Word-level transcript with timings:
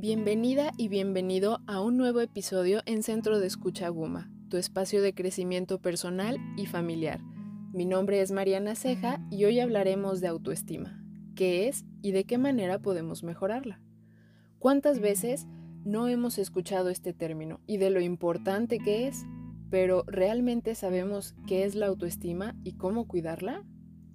Bienvenida 0.00 0.72
y 0.78 0.88
bienvenido 0.88 1.60
a 1.66 1.82
un 1.82 1.98
nuevo 1.98 2.22
episodio 2.22 2.80
en 2.86 3.02
Centro 3.02 3.38
de 3.38 3.46
Escucha 3.46 3.90
Guma, 3.90 4.30
tu 4.48 4.56
espacio 4.56 5.02
de 5.02 5.12
crecimiento 5.12 5.78
personal 5.78 6.38
y 6.56 6.64
familiar. 6.64 7.20
Mi 7.74 7.84
nombre 7.84 8.22
es 8.22 8.32
Mariana 8.32 8.76
Ceja 8.76 9.20
y 9.30 9.44
hoy 9.44 9.60
hablaremos 9.60 10.22
de 10.22 10.28
autoestima, 10.28 11.04
qué 11.36 11.68
es 11.68 11.84
y 12.00 12.12
de 12.12 12.24
qué 12.24 12.38
manera 12.38 12.78
podemos 12.78 13.22
mejorarla. 13.22 13.78
¿Cuántas 14.58 15.00
veces 15.00 15.46
no 15.84 16.08
hemos 16.08 16.38
escuchado 16.38 16.88
este 16.88 17.12
término 17.12 17.60
y 17.66 17.76
de 17.76 17.90
lo 17.90 18.00
importante 18.00 18.78
que 18.78 19.06
es? 19.06 19.26
Pero 19.68 20.04
¿realmente 20.06 20.74
sabemos 20.76 21.34
qué 21.46 21.64
es 21.64 21.74
la 21.74 21.88
autoestima 21.88 22.56
y 22.64 22.72
cómo 22.78 23.06
cuidarla? 23.06 23.66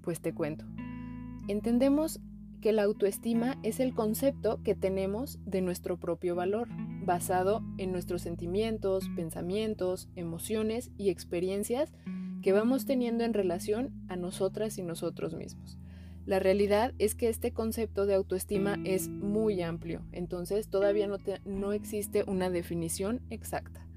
Pues 0.01 0.19
te 0.19 0.33
cuento. 0.33 0.65
Entendemos 1.47 2.21
que 2.65 2.73
la 2.73 2.81
autoestima 2.81 3.59
es 3.61 3.79
el 3.79 3.93
concepto 3.93 4.59
que 4.63 4.73
tenemos 4.73 5.37
de 5.45 5.61
nuestro 5.61 5.99
propio 5.99 6.33
valor, 6.33 6.67
basado 7.05 7.61
en 7.77 7.91
nuestros 7.91 8.23
sentimientos, 8.23 9.07
pensamientos, 9.15 10.09
emociones 10.15 10.89
y 10.97 11.11
experiencias 11.11 11.93
que 12.41 12.53
vamos 12.53 12.87
teniendo 12.87 13.23
en 13.23 13.35
relación 13.35 13.93
a 14.07 14.15
nosotras 14.15 14.79
y 14.79 14.81
nosotros 14.81 15.35
mismos. 15.35 15.77
La 16.25 16.39
realidad 16.39 16.95
es 16.97 17.13
que 17.13 17.29
este 17.29 17.53
concepto 17.53 18.07
de 18.07 18.15
autoestima 18.15 18.79
es 18.83 19.09
muy 19.09 19.61
amplio, 19.61 20.01
entonces 20.11 20.67
todavía 20.67 21.05
no, 21.05 21.17
no 21.45 21.71
existe 21.71 22.23
una 22.25 22.49
definición 22.49 23.21
exacta. 23.29 23.87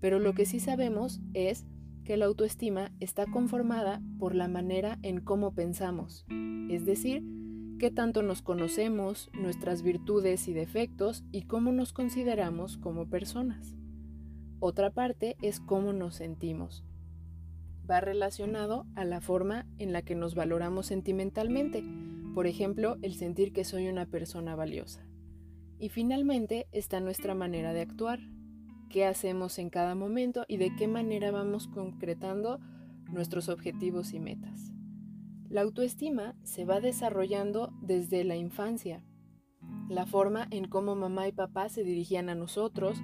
Pero 0.00 0.18
lo 0.18 0.34
que 0.34 0.46
sí 0.46 0.58
sabemos 0.58 1.20
es 1.32 1.64
que 2.02 2.16
la 2.16 2.26
autoestima 2.26 2.90
está 2.98 3.24
conformada 3.26 4.02
por 4.18 4.34
la 4.34 4.48
manera 4.48 4.98
en 5.02 5.20
cómo 5.20 5.54
pensamos, 5.54 6.26
es 6.68 6.84
decir, 6.84 7.22
qué 7.78 7.90
tanto 7.90 8.22
nos 8.22 8.42
conocemos, 8.42 9.30
nuestras 9.34 9.82
virtudes 9.82 10.48
y 10.48 10.54
defectos 10.54 11.24
y 11.32 11.42
cómo 11.42 11.72
nos 11.72 11.92
consideramos 11.92 12.78
como 12.78 13.08
personas. 13.08 13.76
Otra 14.60 14.90
parte 14.90 15.36
es 15.42 15.60
cómo 15.60 15.92
nos 15.92 16.14
sentimos. 16.14 16.84
Va 17.88 18.00
relacionado 18.00 18.86
a 18.94 19.04
la 19.04 19.20
forma 19.20 19.66
en 19.78 19.92
la 19.92 20.02
que 20.02 20.14
nos 20.14 20.34
valoramos 20.34 20.86
sentimentalmente, 20.86 21.84
por 22.34 22.46
ejemplo, 22.46 22.96
el 23.02 23.14
sentir 23.14 23.52
que 23.52 23.64
soy 23.64 23.88
una 23.88 24.06
persona 24.06 24.56
valiosa. 24.56 25.06
Y 25.78 25.90
finalmente 25.90 26.66
está 26.72 27.00
nuestra 27.00 27.34
manera 27.34 27.72
de 27.72 27.82
actuar, 27.82 28.20
qué 28.88 29.04
hacemos 29.04 29.58
en 29.58 29.68
cada 29.68 29.94
momento 29.94 30.44
y 30.48 30.56
de 30.56 30.74
qué 30.76 30.88
manera 30.88 31.30
vamos 31.30 31.68
concretando 31.68 32.58
nuestros 33.10 33.48
objetivos 33.48 34.14
y 34.14 34.20
metas. 34.20 34.75
La 35.48 35.62
autoestima 35.62 36.34
se 36.42 36.64
va 36.64 36.80
desarrollando 36.80 37.72
desde 37.80 38.24
la 38.24 38.36
infancia. 38.36 39.04
La 39.88 40.04
forma 40.04 40.48
en 40.50 40.68
cómo 40.68 40.96
mamá 40.96 41.28
y 41.28 41.32
papá 41.32 41.68
se 41.68 41.84
dirigían 41.84 42.28
a 42.28 42.34
nosotros, 42.34 43.00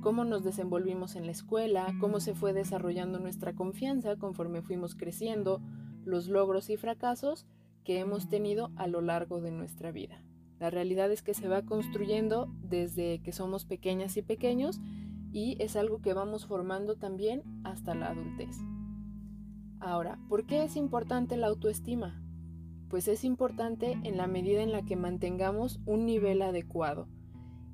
cómo 0.00 0.24
nos 0.24 0.42
desenvolvimos 0.42 1.14
en 1.14 1.26
la 1.26 1.32
escuela, 1.32 1.94
cómo 2.00 2.18
se 2.18 2.34
fue 2.34 2.52
desarrollando 2.52 3.20
nuestra 3.20 3.54
confianza 3.54 4.16
conforme 4.16 4.60
fuimos 4.60 4.96
creciendo, 4.96 5.62
los 6.04 6.28
logros 6.28 6.68
y 6.68 6.76
fracasos 6.76 7.46
que 7.84 8.00
hemos 8.00 8.28
tenido 8.28 8.72
a 8.76 8.88
lo 8.88 9.00
largo 9.00 9.40
de 9.40 9.52
nuestra 9.52 9.92
vida. 9.92 10.24
La 10.58 10.70
realidad 10.70 11.12
es 11.12 11.22
que 11.22 11.34
se 11.34 11.48
va 11.48 11.62
construyendo 11.62 12.52
desde 12.60 13.22
que 13.22 13.32
somos 13.32 13.64
pequeñas 13.64 14.16
y 14.16 14.22
pequeños 14.22 14.80
y 15.32 15.56
es 15.60 15.76
algo 15.76 16.00
que 16.00 16.12
vamos 16.12 16.46
formando 16.46 16.96
también 16.96 17.42
hasta 17.64 17.94
la 17.94 18.08
adultez. 18.08 18.56
Ahora, 19.84 20.18
¿por 20.30 20.46
qué 20.46 20.64
es 20.64 20.76
importante 20.76 21.36
la 21.36 21.48
autoestima? 21.48 22.18
Pues 22.88 23.06
es 23.06 23.22
importante 23.22 23.98
en 24.02 24.16
la 24.16 24.26
medida 24.26 24.62
en 24.62 24.72
la 24.72 24.82
que 24.82 24.96
mantengamos 24.96 25.78
un 25.84 26.06
nivel 26.06 26.40
adecuado. 26.40 27.06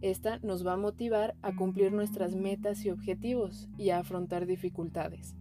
Esta 0.00 0.41
nos 0.41 0.66
va 0.66 0.72
a 0.72 0.77
motivar 0.77 1.36
a 1.41 1.55
cumplir 1.55 1.92
nuestras 1.92 2.34
metas 2.34 2.84
y 2.84 2.91
objetivos 2.91 3.69
y 3.78 3.91
a 3.91 4.00
afrontar 4.00 4.47
dificultades. 4.47 5.37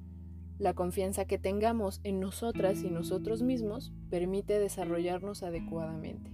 La 0.60 0.76
confianza 0.76 1.26
que 1.26 1.40
tengamos 1.40 2.02
en 2.04 2.20
nosotras 2.20 2.84
y 2.84 2.92
nosotros 2.92 3.42
mismos 3.42 3.92
permite 4.12 4.60
desarrollarnos 4.60 5.42
adecuadamente, 5.42 6.32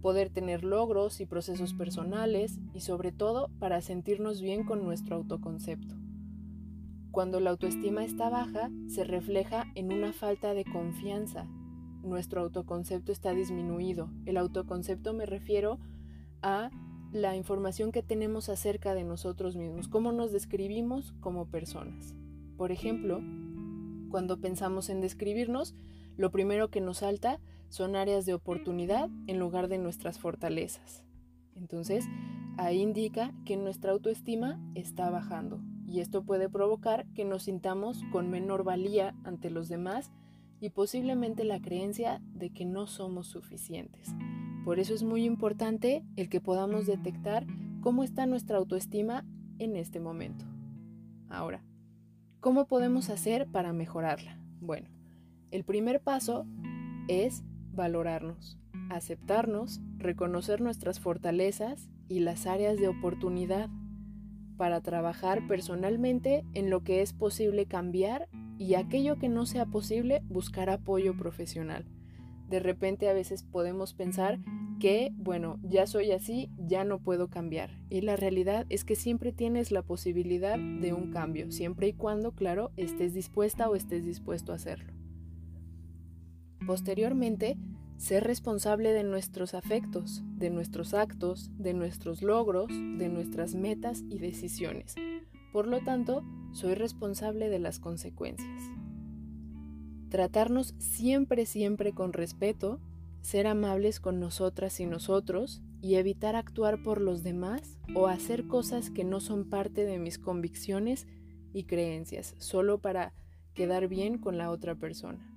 poder 0.00 0.30
tener 0.30 0.64
logros 0.64 1.20
y 1.20 1.26
procesos 1.26 1.72
personales 1.72 2.58
y 2.74 2.80
sobre 2.80 3.12
todo 3.12 3.48
para 3.60 3.80
sentirnos 3.80 4.40
bien 4.40 4.64
con 4.64 4.82
nuestro 4.82 5.14
autoconcepto. 5.14 6.01
Cuando 7.12 7.40
la 7.40 7.50
autoestima 7.50 8.06
está 8.06 8.30
baja, 8.30 8.70
se 8.88 9.04
refleja 9.04 9.66
en 9.74 9.92
una 9.92 10.14
falta 10.14 10.54
de 10.54 10.64
confianza. 10.64 11.46
Nuestro 12.02 12.40
autoconcepto 12.40 13.12
está 13.12 13.34
disminuido. 13.34 14.08
El 14.24 14.38
autoconcepto 14.38 15.12
me 15.12 15.26
refiero 15.26 15.78
a 16.40 16.70
la 17.12 17.36
información 17.36 17.92
que 17.92 18.02
tenemos 18.02 18.48
acerca 18.48 18.94
de 18.94 19.04
nosotros 19.04 19.56
mismos, 19.56 19.88
cómo 19.88 20.10
nos 20.12 20.32
describimos 20.32 21.12
como 21.20 21.44
personas. 21.50 22.14
Por 22.56 22.72
ejemplo, 22.72 23.20
cuando 24.08 24.40
pensamos 24.40 24.88
en 24.88 25.02
describirnos, 25.02 25.74
lo 26.16 26.30
primero 26.30 26.70
que 26.70 26.80
nos 26.80 26.98
salta 26.98 27.40
son 27.68 27.94
áreas 27.94 28.24
de 28.24 28.32
oportunidad 28.32 29.10
en 29.26 29.38
lugar 29.38 29.68
de 29.68 29.76
nuestras 29.76 30.18
fortalezas. 30.18 31.04
Entonces, 31.56 32.06
ahí 32.56 32.80
indica 32.80 33.34
que 33.44 33.58
nuestra 33.58 33.92
autoestima 33.92 34.58
está 34.74 35.10
bajando 35.10 35.60
y 35.92 36.00
esto 36.00 36.24
puede 36.24 36.48
provocar 36.48 37.06
que 37.14 37.26
nos 37.26 37.42
sintamos 37.42 38.02
con 38.12 38.30
menor 38.30 38.64
valía 38.64 39.14
ante 39.24 39.50
los 39.50 39.68
demás 39.68 40.10
y 40.58 40.70
posiblemente 40.70 41.44
la 41.44 41.60
creencia 41.60 42.22
de 42.32 42.48
que 42.48 42.64
no 42.64 42.86
somos 42.86 43.26
suficientes. 43.26 44.08
Por 44.64 44.78
eso 44.78 44.94
es 44.94 45.02
muy 45.02 45.24
importante 45.24 46.02
el 46.16 46.30
que 46.30 46.40
podamos 46.40 46.86
detectar 46.86 47.46
cómo 47.82 48.04
está 48.04 48.24
nuestra 48.24 48.56
autoestima 48.56 49.26
en 49.58 49.76
este 49.76 50.00
momento. 50.00 50.46
Ahora, 51.28 51.62
¿cómo 52.40 52.66
podemos 52.66 53.10
hacer 53.10 53.46
para 53.48 53.74
mejorarla? 53.74 54.40
Bueno, 54.60 54.88
el 55.50 55.62
primer 55.62 56.00
paso 56.00 56.46
es 57.06 57.44
valorarnos, 57.74 58.58
aceptarnos, 58.88 59.82
reconocer 59.98 60.62
nuestras 60.62 61.00
fortalezas 61.00 61.90
y 62.08 62.20
las 62.20 62.46
áreas 62.46 62.78
de 62.78 62.88
oportunidad 62.88 63.68
para 64.56 64.80
trabajar 64.80 65.46
personalmente 65.46 66.44
en 66.54 66.70
lo 66.70 66.82
que 66.82 67.02
es 67.02 67.12
posible 67.12 67.66
cambiar 67.66 68.28
y 68.58 68.74
aquello 68.74 69.18
que 69.18 69.28
no 69.28 69.46
sea 69.46 69.66
posible 69.66 70.22
buscar 70.28 70.70
apoyo 70.70 71.16
profesional. 71.16 71.86
De 72.48 72.60
repente 72.60 73.08
a 73.08 73.14
veces 73.14 73.42
podemos 73.42 73.94
pensar 73.94 74.38
que, 74.78 75.12
bueno, 75.16 75.58
ya 75.62 75.86
soy 75.86 76.12
así, 76.12 76.50
ya 76.58 76.84
no 76.84 76.98
puedo 76.98 77.28
cambiar. 77.28 77.70
Y 77.88 78.00
la 78.00 78.16
realidad 78.16 78.66
es 78.68 78.84
que 78.84 78.96
siempre 78.96 79.32
tienes 79.32 79.70
la 79.70 79.82
posibilidad 79.82 80.58
de 80.58 80.92
un 80.92 81.12
cambio, 81.12 81.50
siempre 81.50 81.88
y 81.88 81.92
cuando, 81.92 82.32
claro, 82.32 82.72
estés 82.76 83.14
dispuesta 83.14 83.70
o 83.70 83.76
estés 83.76 84.04
dispuesto 84.04 84.52
a 84.52 84.56
hacerlo. 84.56 84.92
Posteriormente, 86.66 87.56
ser 88.02 88.24
responsable 88.24 88.92
de 88.92 89.04
nuestros 89.04 89.54
afectos, 89.54 90.24
de 90.34 90.50
nuestros 90.50 90.92
actos, 90.92 91.52
de 91.56 91.72
nuestros 91.72 92.20
logros, 92.20 92.66
de 92.66 93.08
nuestras 93.08 93.54
metas 93.54 94.02
y 94.10 94.18
decisiones. 94.18 94.96
Por 95.52 95.68
lo 95.68 95.84
tanto, 95.84 96.24
soy 96.50 96.74
responsable 96.74 97.48
de 97.48 97.60
las 97.60 97.78
consecuencias. 97.78 98.60
Tratarnos 100.08 100.74
siempre, 100.78 101.46
siempre 101.46 101.92
con 101.92 102.12
respeto, 102.12 102.80
ser 103.20 103.46
amables 103.46 104.00
con 104.00 104.18
nosotras 104.18 104.80
y 104.80 104.86
nosotros 104.86 105.62
y 105.80 105.94
evitar 105.94 106.34
actuar 106.34 106.82
por 106.82 107.00
los 107.00 107.22
demás 107.22 107.78
o 107.94 108.08
hacer 108.08 108.48
cosas 108.48 108.90
que 108.90 109.04
no 109.04 109.20
son 109.20 109.48
parte 109.48 109.86
de 109.86 110.00
mis 110.00 110.18
convicciones 110.18 111.06
y 111.52 111.64
creencias, 111.64 112.34
solo 112.38 112.78
para 112.78 113.12
quedar 113.54 113.86
bien 113.86 114.18
con 114.18 114.38
la 114.38 114.50
otra 114.50 114.74
persona 114.74 115.31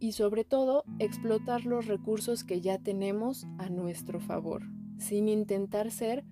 y 0.00 0.12
sobre 0.12 0.44
todo 0.44 0.84
explotar 0.98 1.64
los 1.64 1.86
recursos 1.86 2.44
que 2.44 2.60
ya 2.60 2.78
tenemos 2.78 3.46
a 3.58 3.68
nuestro 3.68 4.20
favor, 4.20 4.62
sin 4.98 5.28
intentar 5.28 5.90
ser 5.90 6.24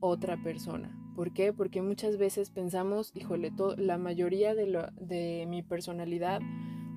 otra 0.00 0.42
persona. 0.42 0.96
¿Por 1.14 1.32
qué? 1.32 1.52
Porque 1.52 1.80
muchas 1.80 2.18
veces 2.18 2.50
pensamos, 2.50 3.10
híjole, 3.14 3.52
la 3.78 3.96
mayoría 3.96 4.54
de, 4.54 4.86
de 5.00 5.46
mi 5.48 5.62
personalidad 5.62 6.40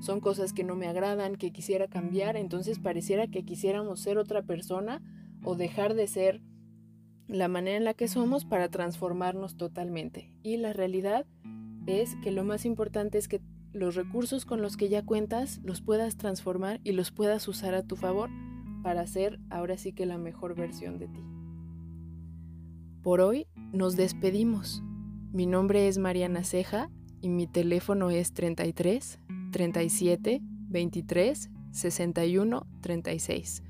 son 0.02 0.20
cosas 0.20 0.54
que 0.54 0.64
no 0.64 0.76
me 0.76 0.88
agradan, 0.88 1.36
que 1.36 1.52
quisiera 1.52 1.88
cambiar, 1.88 2.36
entonces 2.36 2.80
pareciera 2.80 3.28
que 3.28 3.44
quisiéramos 3.44 4.02
ser 4.02 4.18
otra 4.18 4.42
persona 4.44 5.02
o 5.44 5.56
dejar 5.56 5.94
de 5.94 6.08
ser 6.08 6.42
la 7.28 7.48
manera 7.48 7.78
en 7.78 7.86
la 7.86 7.94
que 7.94 8.08
somos 8.08 8.44
para 8.44 8.70
transformarnos 8.70 9.56
totalmente. 9.56 10.32
Y 10.42 10.58
la 10.58 10.74
realidad 10.74 11.26
es 11.86 12.16
que 12.24 12.32
lo 12.32 12.44
más 12.44 12.66
importante 12.66 13.18
es 13.18 13.28
que 13.28 13.42
los 13.74 13.95
recursos 13.95 14.45
con 14.45 14.62
los 14.62 14.77
que 14.77 14.89
ya 14.89 15.06
cuentas 15.06 15.60
los 15.63 15.81
puedas 15.81 16.18
transformar 16.18 16.80
y 16.83 16.94
los 16.94 17.12
puedas 17.12 17.48
usar 17.48 17.75
a 17.75 17.83
tu 17.83 17.95
favor 17.95 18.30
para 18.83 19.06
ser 19.07 19.39
ahora 19.50 19.77
sí 19.77 19.94
que 19.94 20.06
la 20.06 20.18
mejor 20.18 20.56
versión 20.56 20.98
de 20.98 21.07
ti. 21.07 21.24
Por 23.04 23.21
hoy 23.21 23.48
nos 23.71 23.95
despedimos. 23.95 24.83
Mi 25.31 25.45
nombre 25.45 25.88
es 25.88 25.98
Mariana 25.98 26.44
Ceja 26.44 26.89
y 27.21 27.30
mi 27.30 27.48
teléfono 27.48 28.10
es 28.10 28.33
33 28.33 29.19
37 29.51 30.42
23 30.42 31.50
61 31.71 32.68
36. 32.81 33.63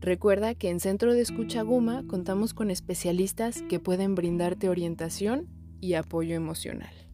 Recuerda 0.00 0.54
que 0.54 0.70
en 0.70 0.80
Centro 0.80 1.12
de 1.12 1.20
Escucha 1.20 1.62
Guma 1.62 2.04
contamos 2.06 2.54
con 2.54 2.70
especialistas 2.70 3.62
que 3.68 3.80
pueden 3.80 4.14
brindarte 4.14 4.70
orientación 4.70 5.46
y 5.80 5.94
apoyo 5.94 6.34
emocional. 6.34 7.09